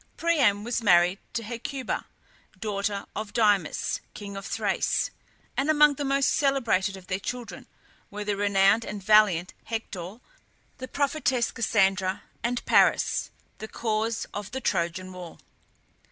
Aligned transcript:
Priam 0.17 0.63
was 0.63 0.81
married 0.81 1.19
to 1.33 1.43
Hecuba, 1.43 2.05
daughter 2.59 3.05
of 3.15 3.33
Dymas, 3.33 4.01
king 4.15 4.35
of 4.35 4.47
Thrace; 4.47 5.11
and 5.55 5.69
among 5.69 5.93
the 5.93 6.03
most 6.03 6.33
celebrated 6.33 6.97
of 6.97 7.05
their 7.05 7.19
children 7.19 7.67
were 8.09 8.23
the 8.23 8.35
renowned 8.35 8.83
and 8.83 9.03
valiant 9.03 9.53
Hector, 9.65 10.17
the 10.79 10.87
prophetess 10.87 11.51
Cassandra, 11.51 12.23
and 12.41 12.65
Paris, 12.65 13.29
the 13.59 13.67
cause 13.67 14.25
of 14.33 14.49
the 14.49 14.59
Trojan 14.59 15.13
war. 15.13 15.37